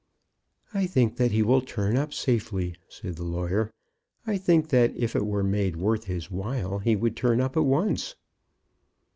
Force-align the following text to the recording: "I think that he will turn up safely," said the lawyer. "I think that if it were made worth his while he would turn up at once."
"I 0.73 0.87
think 0.87 1.17
that 1.17 1.29
he 1.29 1.43
will 1.43 1.61
turn 1.61 1.95
up 1.95 2.11
safely," 2.11 2.73
said 2.89 3.17
the 3.17 3.23
lawyer. 3.23 3.71
"I 4.25 4.35
think 4.39 4.69
that 4.69 4.97
if 4.97 5.15
it 5.15 5.27
were 5.27 5.43
made 5.43 5.75
worth 5.75 6.05
his 6.05 6.31
while 6.31 6.79
he 6.79 6.95
would 6.95 7.15
turn 7.15 7.39
up 7.39 7.55
at 7.55 7.65
once." 7.65 8.15